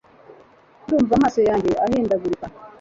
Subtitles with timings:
[0.83, 2.45] ndumva amaso yanjye ahindagurika